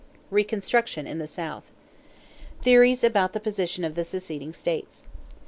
[0.31, 1.71] RECONSTRUCTION IN THE SOUTH
[2.63, 5.03] =Theories about the Position of the Seceded States.